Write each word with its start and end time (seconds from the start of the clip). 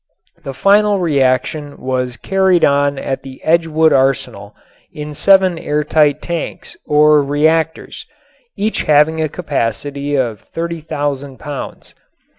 The 0.43 0.55
final 0.55 0.97
reaction 0.99 1.77
was 1.79 2.17
carried 2.17 2.65
on 2.65 2.97
at 2.97 3.21
the 3.21 3.39
Edgewood 3.43 3.93
Arsenal 3.93 4.55
in 4.91 5.13
seven 5.13 5.59
airtight 5.59 6.23
tanks 6.23 6.75
or 6.87 7.21
"reactors," 7.21 8.07
each 8.57 8.81
having 8.85 9.21
a 9.21 9.29
capacity 9.29 10.15
of 10.15 10.39
30,000 10.39 11.37
pounds. 11.37 11.93